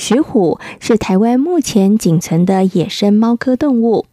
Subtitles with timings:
[0.00, 4.06] 石虎是台湾目前仅存的野生猫科动物。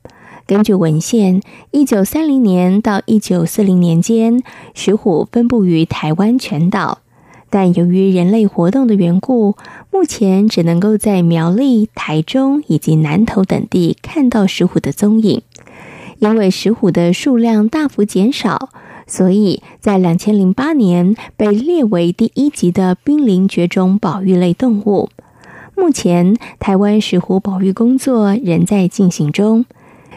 [0.48, 4.42] 根据文献，一九三零年到一九四零年间，
[4.74, 6.98] 石虎分布于台湾全岛，
[7.52, 9.56] 但由于人类活动的缘故，
[9.92, 15.44] 目前只能够在苗栗、台中以及南投等地看到石虎的踪影。
[16.18, 18.70] 因为石虎的数量大幅减少。
[19.06, 25.10] 所以在两千零八年被列为第一级的濒临绝种保育类动物。
[25.78, 29.66] 目前台湾石斛保育工作仍在进行中。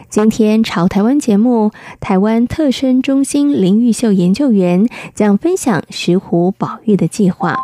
[0.09, 7.57] 今天朝台湾节目，台湾特生中心林玉秀研究员将分享石斛保育的计划。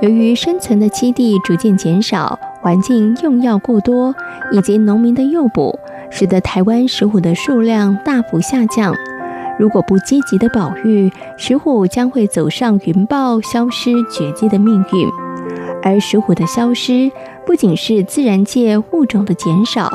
[0.00, 4.14] 由于生存的栖地逐渐减少，环境用药过多，
[4.50, 5.78] 以及农民的诱捕，
[6.10, 8.94] 使得台湾石虎的数量大幅下降。
[9.58, 15.08] 如果不积极的保育，石虎将会走上云豹消失绝迹的命运。
[15.82, 17.10] 而石虎的消失，
[17.44, 19.90] 不仅是自然界物种的减少。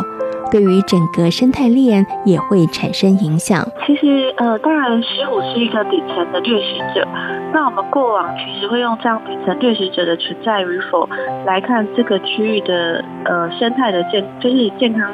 [0.52, 3.67] 对于整个生态链也会产生影响。
[3.88, 7.08] 其实，呃，当然，石虎是一个底层的掠食者。
[7.56, 11.08] 那我们过往其实会用这样顶层掠食者的存在与否
[11.45, 15.09] 来看这个区域的呃生态的健，就是健康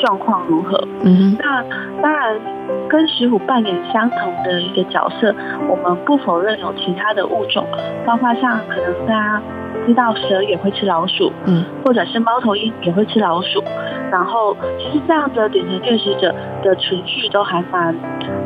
[0.00, 0.76] 状况如何。
[1.04, 1.62] 嗯，那
[2.02, 2.36] 当然，
[2.88, 5.32] 跟石虎扮演相同的一个角色，
[5.68, 7.64] 我们不否认有其他的物种，
[8.04, 9.40] 包括像可能大家
[9.86, 13.62] 知道蛇也会吃老鼠，嗯，或者是猫头鹰也会吃老鼠。
[14.10, 17.94] 然后，其实这样的顶层掠食者的存续都还蛮，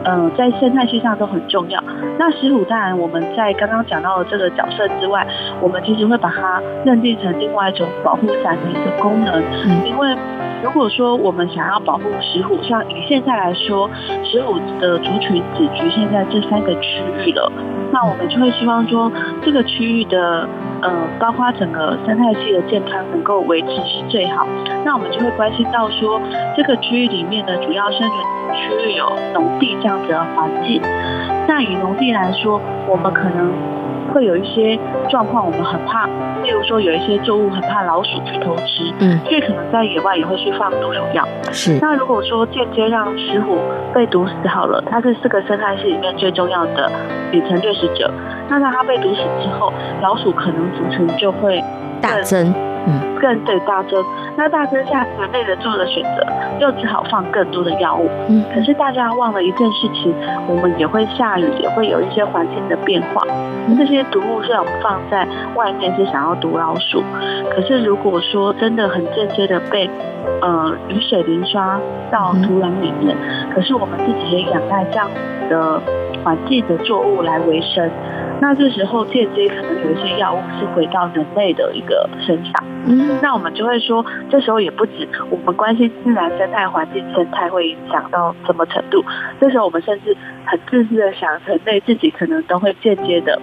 [0.04, 1.82] 呃，在生态系上都很重要。
[2.18, 5.26] 那石虎当然我们在刚刚讲到的这个角色之外，
[5.60, 9.42] 我们其实会把它认定成另外一种保护伞的一个功能。
[9.64, 10.16] 嗯，因为
[10.62, 13.88] 如果说我们想要保护石虎，像以现在来说，
[14.24, 17.52] 石虎的族群只局限在这三个区域了，
[17.92, 19.10] 那我们就会希望说
[19.42, 20.48] 这个区域的。
[20.82, 24.46] 呃，包括整个生态系的健康能够维持是最好，
[24.84, 26.20] 那我们就会关心到说，
[26.56, 30.80] 这个区域里面的主要生存区域有农地这样子的环境。
[31.46, 33.52] 那以农地来说，我们可能
[34.12, 34.78] 会有一些
[35.08, 36.06] 状况，我们很怕，
[36.42, 41.26] 例如说有一些作物很怕老鼠去偷吃，嗯，所以可能在野外也会去放毒鼠药。
[41.52, 41.78] 是。
[41.80, 43.58] 那如果说间接让石虎
[43.94, 46.90] 被毒死好了，它是四个生态系里面最重要的
[47.30, 48.10] 底层掠食者。
[48.48, 49.72] 那让它被毒死之后，
[50.02, 51.62] 老鼠可能族群就会
[52.00, 52.52] 大增，
[52.86, 54.04] 嗯，更对大增。
[54.36, 56.26] 那大增下，人类的做的选择
[56.60, 58.08] 又只好放更多的药物。
[58.28, 60.14] 嗯，可是大家忘了一件事情，
[60.46, 63.26] 我们也会下雨，也会有一些环境的变化。
[63.76, 67.02] 这些毒物虽然我们放在外面是想要毒老鼠，
[67.50, 69.88] 可是如果说真的很间接的被
[70.40, 73.16] 呃雨水淋刷到土壤里面，
[73.54, 75.08] 可是我们自己也仰赖这样
[75.48, 75.80] 的
[76.24, 77.90] 环境的作物来维生。
[78.42, 89.04] 那这时候间接可能有一些药物是回到人类的一个身上，嗯，那我们就会说，这时候也不止我们关心自然生态环境生态会影响到什么程度，
[89.38, 90.16] 这时候我们甚至
[90.46, 93.38] 很自私的想，人类自己可能都会间接的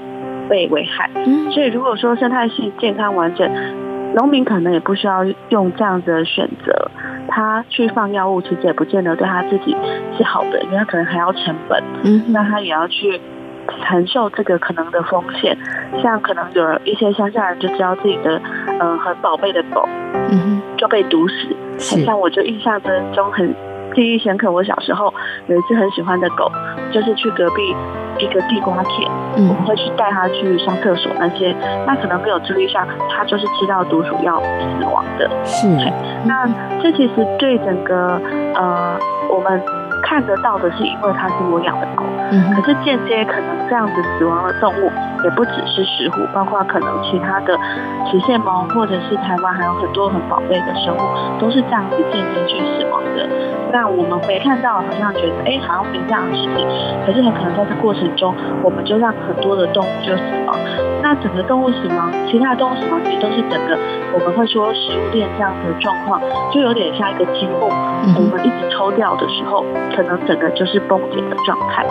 [0.50, 3.48] 被危害，嗯，所以如果说生态系健康完整，
[4.16, 6.92] 农民可能也不需要用这样子的选择，
[7.28, 9.76] 他去放药物其实也不见得对他自己
[10.18, 13.20] 是好的，因为他可能还要成本，嗯，那他也要去。
[13.86, 15.56] 承受这个可能的风险，
[16.02, 18.42] 像可能有一些乡下人就知道自己的，
[18.80, 19.86] 呃，很宝贝的狗，
[20.32, 21.36] 嗯哼，就被毒死。
[21.78, 22.82] 像我就印象
[23.14, 23.54] 中很
[23.98, 25.12] 记忆深刻，我小时候
[25.48, 26.52] 有一次很喜欢的狗，
[26.94, 27.76] 就是去隔壁
[28.20, 31.52] 一个地瓜田，嗯，我们会去带它去上厕所那些，
[31.88, 35.28] 那可能没有注意上，它就是吃到毒鼠药死亡的。
[35.44, 35.68] 是，
[36.26, 36.48] 那
[36.80, 38.22] 这其实对整个
[38.54, 39.00] 呃
[39.32, 39.60] 我们。
[40.02, 44.92] 看得到的是，因为它是我养的狗，嗯，可是间接可能这样子死亡的动物
[45.24, 47.58] 也不只是石虎，包括可能其他的
[48.10, 53.28] 食蟹獴，或者是台湾还有很多很宝贝的生物，都是这样子间接去死亡的。
[53.72, 56.68] 那我们没看到，好像觉得哎，好像没这样的事情，
[57.06, 58.34] 可是很可能在这过程中，
[58.64, 60.56] 我们就让很多的动物就死亡。
[61.08, 63.80] 那整个动物死亡，其他动物死亡其实都是整个
[64.14, 66.22] 我们会说食物链这样的状况，
[66.52, 67.72] 就有点像一个积木，
[68.14, 69.64] 我们一直抽掉的时候，
[69.96, 71.86] 可能整个就是崩解的状态。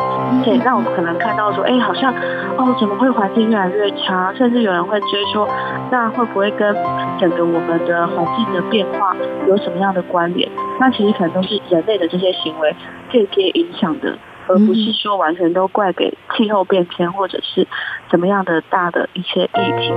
[0.44, 2.12] 对，那我们可能看到说，哎，好像
[2.58, 4.34] 哦，怎么会环境越来越差？
[4.36, 5.48] 甚至有人会追说，
[5.90, 6.76] 那会不会跟
[7.18, 9.16] 整个我们的环境的变化
[9.48, 10.46] 有什么样的关联？
[10.78, 12.76] 那其实可能都是人类的这些行为
[13.10, 14.18] 间接影响的。
[14.48, 17.66] 而不是说完全都怪给气候变迁或者是
[18.10, 19.92] 怎么样的大的一些议题。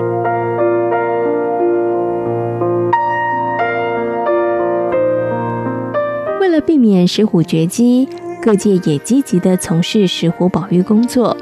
[6.39, 8.09] 为了避免石虎绝迹，
[8.41, 11.37] 各界也积极的从事石虎保育工作。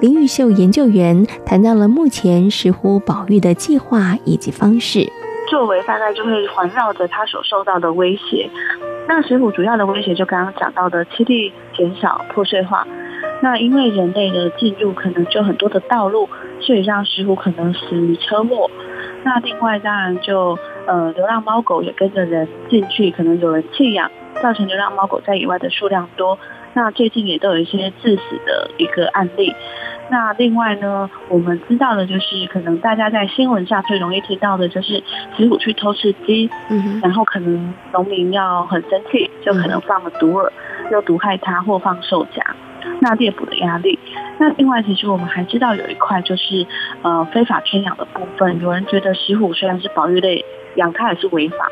[0.00, 5.06] 林玉秀研究员谈到了目前石虎保育的计划以及方式。
[5.50, 8.48] 作为大概就会环绕着它所受到的威胁。
[9.12, 12.86] 那石虎主要的威胁就刚刚讲到的栖地减少、破碎化。
[13.42, 16.28] 那因为人类的进入，可能就很多的道路，
[16.60, 18.70] 所以让石虎可能死于车祸。
[19.24, 24.08] 那另外当然就呃流浪猫狗也跟着人进去，可能有人弃养，
[24.40, 26.38] 造成流浪猫狗在野外的数量多。
[26.74, 29.52] 那最近也都有一些致死的一个案例。
[30.10, 35.02] 那另外呢，我们知道的就是，可能大家在新闻上最容易听到的就是
[35.36, 40.50] 石虎去偷吃鸡，嗯，然后可能农民要很生气，就可能放了毒饵，
[40.90, 42.44] 又毒害它或放兽夹，
[43.00, 43.98] 那猎捕的压力。
[44.38, 46.66] 那另外，其实我们还知道有一块就是
[47.02, 51.70] 呃非法圈养的部分，有人觉得石虎虽然是保育类，养它也是违法，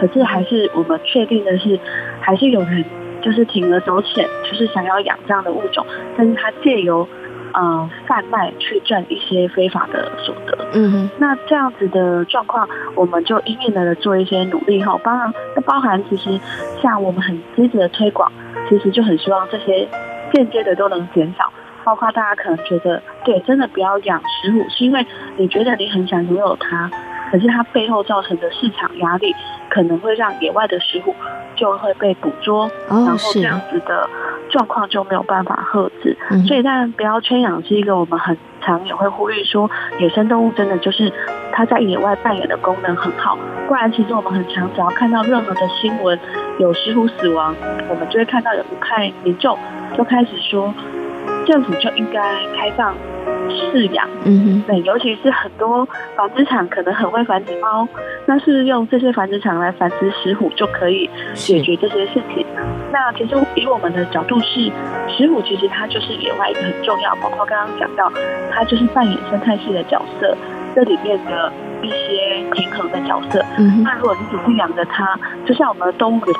[0.00, 1.78] 可是还是我们确定的是，
[2.20, 2.82] 还是有人
[3.20, 5.84] 就是铤而走险，就是想要养这样的物种，
[6.16, 7.06] 但是他借由
[7.54, 10.58] 呃，贩卖去赚一些非法的所得。
[10.72, 14.98] 嗯哼，那这样子的状况，我们就一面的做一些努力哈。
[15.04, 16.38] 当然，那包含其实
[16.82, 18.30] 像我们很积极的推广，
[18.68, 19.88] 其实就很希望这些
[20.32, 21.52] 间接的都能减少。
[21.84, 26.90] 包括大家可能觉得，对，真的不要养食虎，是因为你觉得你很想拥有它，
[27.30, 29.34] 可是它背后造成的市场压力，
[29.68, 31.14] 可能会让野外的食虎
[31.54, 34.08] 就会被捕捉，哦、然后这样子的。
[34.54, 36.16] 状况就没有办法遏制，
[36.46, 39.68] 所以当然不要圈养是一个我们很常也会呼吁说，
[39.98, 41.12] 野生动物真的就是
[41.50, 43.36] 它在野外扮演的功能很好，
[43.66, 46.16] 不然其实我们很常只要看到任何的新闻
[46.60, 47.52] 有失虎死亡，
[47.88, 49.58] 我们就会看到有一派民众
[49.98, 50.72] 就开始说，
[51.44, 52.20] 政府就应该
[52.56, 52.94] 开放。
[53.46, 55.86] 饲养，嗯哼，对，尤其是很多
[56.16, 57.86] 繁殖场可能很会繁殖猫，
[58.26, 62.44] 那是用这些繁殖场来繁殖石虎就可以解决这些事情？
[62.90, 64.70] 那其实以我们的角度是，
[65.08, 68.10] 石虎其实它就是野外一个很重要，包括刚刚讲到，
[68.50, 70.36] 它就是扮演生态系的角色，
[70.74, 71.52] 这里面的
[71.82, 73.44] 一些平衡的角色。
[73.58, 76.32] 嗯哼，那如果你只是养着它，就像我们的动物的。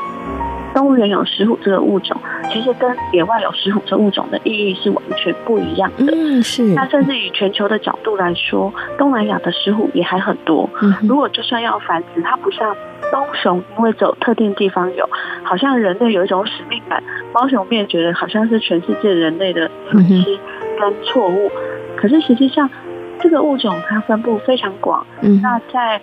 [0.75, 6.13] 动物园有石虎这个物种，其实跟野外有石虎这个物种的意义是完全不一样的。
[6.13, 6.65] 嗯，是。
[6.75, 10.69] 那甚至以全球的角度来说，东南亚的石虎也还很多。
[10.83, 12.77] 嗯，如果就算要繁殖，它不像
[13.13, 15.09] 猫熊，因为走特定地方有，
[15.45, 17.03] 好像人类有一种使命感。
[17.33, 20.39] 猫熊灭绝的好像是全世界人类的损失
[20.79, 21.51] 跟错误，
[21.97, 22.69] 可是实际上
[23.21, 25.07] 这个物种它分布非常广。
[25.23, 26.01] 嗯，那在。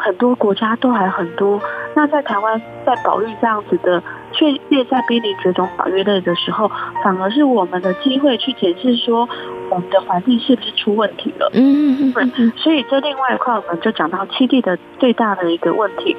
[0.00, 1.60] 很多国家都还很多，
[1.98, 4.00] 那在台湾在保育这样子的，
[4.30, 6.70] 却列在濒临绝种保育类的时候，
[7.02, 9.28] 反而是我们的机会去检视说，
[9.68, 11.50] 我们的环境是不是出问题了？
[11.54, 12.52] 嗯嗯嗯。
[12.56, 16.16] 所以这另外一块，我们就讲到七地的最大的一个问题，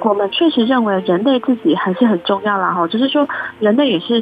[0.00, 3.28] 我们确实认为人类自己还是很重要啦哈，就是说
[3.60, 4.20] 人类也是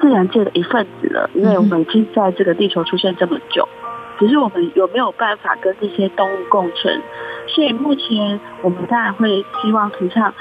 [0.00, 3.68] 自然界的一份子了，因为我们已经在这个地球出现这么久，
[4.18, 7.00] 只是我们有没有办法跟这些动物共存？
[7.48, 10.34] 所以目前我们当然会希望提倡，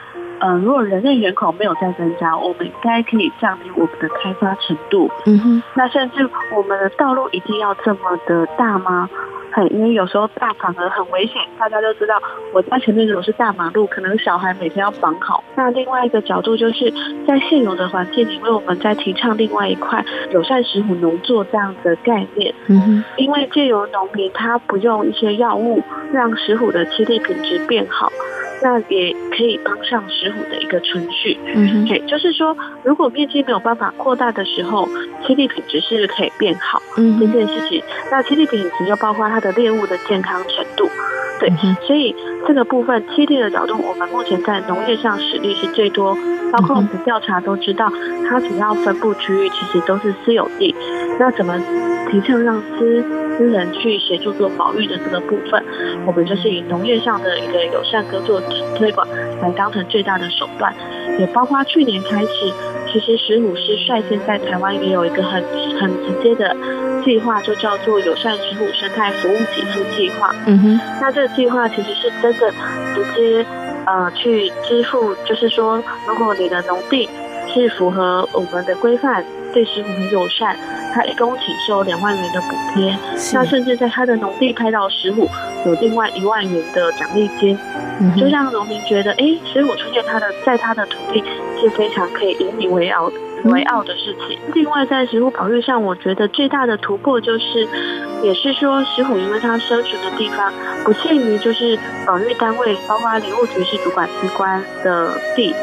[0.46, 5.10] 呃，如果人类人口没有再增加，我们应该可以降低我们的开发程度。
[5.26, 9.10] 嗯哼，那甚至我们的道路一定要这么的大吗？
[9.52, 11.42] 很，因为有时候大反而很危险。
[11.58, 12.22] 大家都知道，
[12.54, 15.44] 我家前面如果是大马路，可能小孩每天要绑好。
[15.56, 16.92] 那另外一个角度就是
[17.26, 22.54] 在现有的环境里，因为我们在提倡另外一块友善食虎农作这样的概念。
[22.68, 25.82] 嗯哼，因为借由农民他不用一些药物，
[26.14, 28.12] 让石虎的栖地品质变好。
[28.62, 34.88] 那也可以帮上石虎的一个存续，嗯哼，对，就是说，如果面积没有办法扩大的时候，
[35.24, 37.84] 栖地品质是可以变好，嗯，这件事情。
[38.10, 40.90] 那栖地品质就包括它的猎物的健康程度，
[41.40, 42.16] 对，嗯、所以
[42.48, 46.18] 这个部分栖地的角度，我们目前在农业上实力是最多，
[46.52, 47.92] 包括我们的调查都知道，
[48.28, 50.74] 它主要分布区域其实都是私有地。
[51.20, 51.58] 那怎么
[52.10, 53.04] 提倡让私
[53.38, 55.64] 私人去协助做保育的这个部分，
[56.06, 58.42] 我们就是以农业上的一个友善耕作
[58.76, 59.08] 推广
[59.42, 60.74] 来当成最大的手段，
[61.20, 62.54] 也包括去年开始，
[62.92, 65.44] 其实石虎是率先在台湾也有一个很
[65.80, 66.56] 很直接的
[67.04, 70.34] 计划，就叫做友善石虎生态服务给付计划。
[70.46, 72.52] 嗯哼，那这个计划其实是真的
[72.94, 73.46] 直接
[73.86, 77.10] 呃去支付，就是说如果你的农地
[77.54, 79.24] 是符合我们的规范。
[79.54, 80.54] 对石虎很友善，
[80.96, 82.98] 他一公顷收两万元的补贴，
[83.34, 85.30] 那甚至在他的农地拍到石虎，
[85.66, 87.60] 有另外一万元的奖励金，
[88.00, 91.22] 嗯、就让农民觉得，哎，石虎出现他的在他的土地
[91.60, 94.40] 是非常可以引以为傲的为傲的事情。
[94.48, 97.68] 嗯、另外，在石虎保育上，我觉得最大的突破就是，
[98.24, 100.54] 也是说石虎因为它生存的地方
[100.86, 105.54] 不限于就是保育单位，包括林务局是主管机关的地。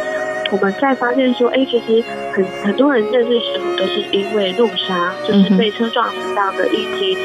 [0.53, 2.05] 我们在发现说，哎，其实
[2.35, 7.17] 很很多人认识石虎都是因为路杀，就是被车撞死这样的议题，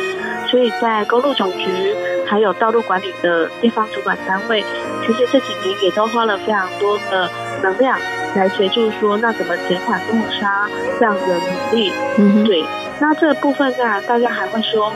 [0.50, 1.94] 所以在公路总局
[2.26, 4.64] 还有道路管理的地方主管单位，
[5.06, 7.30] 其实这几年也都花了非常多的
[7.62, 8.00] 能量
[8.34, 11.92] 来协助说，那怎么减缓路杀这样的努力。
[12.18, 12.64] 嗯，对，
[13.02, 14.94] 那这部分呢，大家还会说。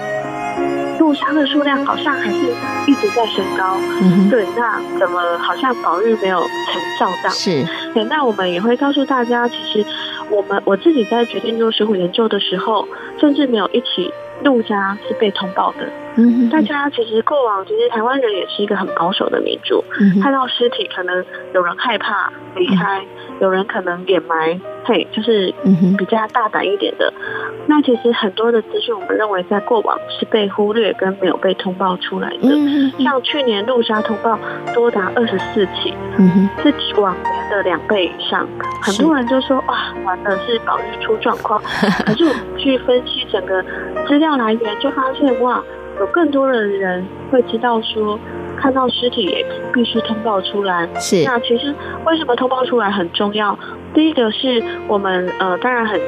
[1.01, 2.38] 路杀的数量好像还是
[2.86, 7.34] 一直在升高，嗯、对，那怎么好像保育没有成效这样？
[7.34, 9.84] 是，对，那我们也会告诉大家，其实
[10.29, 12.88] 我们我自己在决定做水虎研究的时候，
[13.20, 15.89] 甚至没有一起陆家是被通报的。
[16.15, 23.00] 嗯，大家其实过往其实台湾人也是一个很保守的民族，嗯、看到尸体可能有人害怕离开。
[23.00, 23.08] 嗯
[23.41, 25.51] 有人可能掩埋，嘿，就是
[25.98, 27.12] 比较大胆一点的。
[27.18, 32.38] 嗯、那其实很多的资讯，我们认为在过往是被忽略跟没有被通报出来的。
[32.44, 34.38] 嗯、像去年陆杀通报
[34.75, 38.48] 多达二十四起，嗯、是往年的两倍以上。
[38.80, 41.60] 很多人就说哇，完了是保育出状况。
[42.06, 43.63] 可是我们去分析整个
[44.08, 45.63] 资料来源，就发现哇，
[46.01, 48.20] 有更多的人会知道说。
[48.58, 49.43] 看到尸体也
[49.74, 50.88] 必须通报出来。
[51.00, 51.74] 是，那其实
[52.05, 53.58] 为什么通报出来很重要？
[53.91, 56.00] 第一个是我们呃，当然很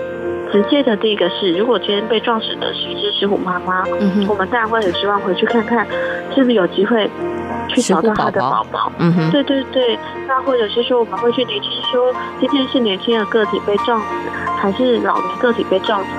[0.51, 0.95] 直接的。
[0.95, 5.87] 第一个是，如果今天被撞死的是一只石虎妈妈，嗯，我们当然会很希望回去看看，
[6.35, 7.09] 是不是有机会
[7.73, 8.91] 去找到他的宝宝。
[8.99, 9.97] 嗯哼，对对对。
[10.27, 14.05] 那或者是说，我们会去厘清说，今天是年轻的个体被撞死，
[14.57, 16.09] 还是老年个体被撞死？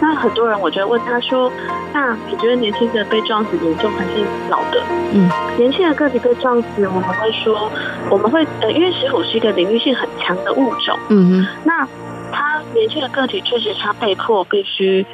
[0.00, 1.50] 那很多人我就会问他说。
[1.94, 4.82] 那你觉得年轻的被撞死严重还是老的？
[5.12, 5.28] 嗯，
[5.58, 7.70] 年轻的个体被撞死，我们会说，
[8.08, 11.86] 我们会呃，因为石虎是一个领域性很强的物种，嗯哼，那
[12.32, 15.04] 他年轻的个体确实他被迫必须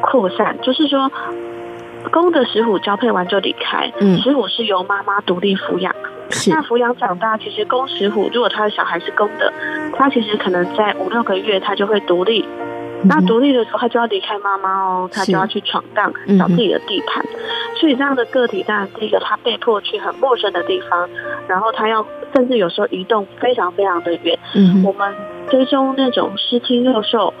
[0.00, 1.10] 扩散，就是说
[2.10, 5.94] 公的石虎交配完就离开，嗯，石虎是由妈妈独立抚养，
[6.48, 9.52] 那抚养长大，其实公石虎如果他的小孩是公的，
[9.96, 12.44] 他其实可能在五六个月他就会独立。
[13.02, 17.24] 那独立的时候，他就要离开妈妈哦，他就要去闯荡，找自己的地盘。
[17.76, 21.08] 所以这样的个体，当然第一个他被迫去很陌生的地方，
[21.48, 24.38] 然后他要甚至有时候移动非常非常的远。
[24.54, 25.14] 嗯，我们
[25.48, 27.32] 追踪那种失亲幼兽，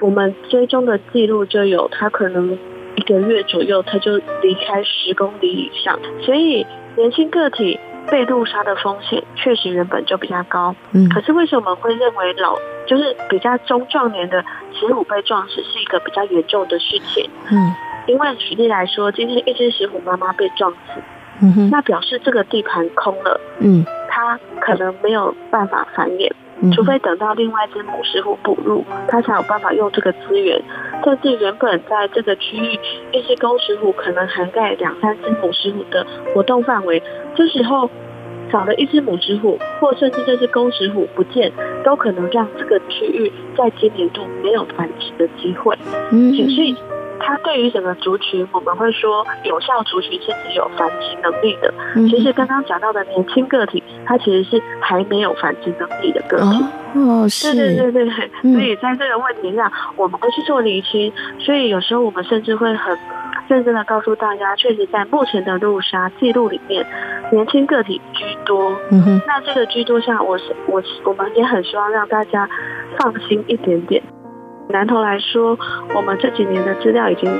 [0.00, 2.58] 我们追踪的记录就有他可能
[2.96, 5.98] 一个月左右他就离开十公里以上。
[6.22, 7.78] 所以年轻个体
[8.10, 10.74] 被路杀的风险确实原本就比较高。
[10.92, 12.56] 嗯，可是为什么会认为老？
[12.86, 17.28] 就是比较中壮年的石虎被撞死是一个比较严重的事情。
[17.50, 17.74] 嗯，
[18.06, 21.02] 因为举例来说，今天一只石虎妈妈被撞死，
[21.42, 30.62] 嗯哼，那表示这个地盘空了，嗯，它可能没有办法繁衍，嗯，除非等到另外一只母石虎补入，它才有办法用这个资源。
[31.04, 32.78] 甚至原本在这个区域，
[33.12, 37.02] 一只公石虎可能涵盖两三只母石虎的活动范围，
[37.34, 37.90] 这时候。
[38.48, 41.52] 少了一只母石虎，或甚至这只公石虎不见，
[41.84, 45.76] 都可能让这个区域在今年度没有繁殖的机会。
[46.12, 46.76] 嗯，所以
[47.18, 51.74] 它对于整个族群，我们会说有效族群是只有繁殖能力的。
[51.96, 56.64] 嗯，其实刚刚讲到的年轻个体，它其实是还没有繁殖能力的个体。
[56.94, 58.52] 哦，是，对对对对。
[58.54, 61.12] 所以在这个问题上，我们会去做厘清。
[61.38, 62.96] 所以有时候我们甚至会很。
[63.48, 66.84] 认真的告诉大家，确实在目前的路杀记录里面，
[67.30, 68.72] 年轻个体居多。
[68.90, 72.48] 嗯哼，那这个居多上，我是我我们也很希望让大家
[72.98, 74.02] 放心一点点。
[74.70, 75.56] 南投来说，
[75.94, 77.30] 我们这几年的资料已经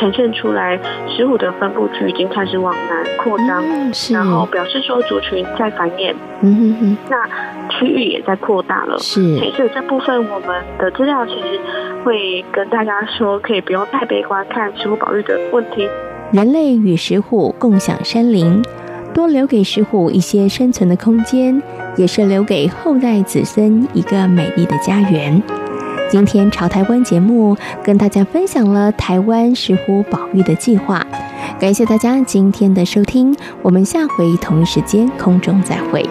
[0.00, 0.80] 呈现出来，
[1.14, 11.60] 石虎的分布区已经开始往南扩张，嗯，然后表示说族群在繁衍，嗯哼哼，那区域也在扩大了，是，所以这部分我们的资料其实
[12.02, 15.86] 会跟大家说，可以不用太悲观看石虎保育的问题。
[16.32, 18.62] 人类与石虎共享山林，
[19.12, 21.62] 多留给石虎一些生存的空间，
[21.96, 25.42] 也是留给后代子孙一个美丽的家园。
[26.10, 31.06] 今天朝台湾节目跟大家分享了台湾石斛保育的计划，
[31.60, 36.04] 感谢大家今天的收听，我们下回同一时间空中再会。